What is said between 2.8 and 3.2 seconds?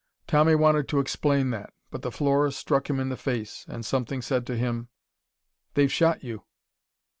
him in the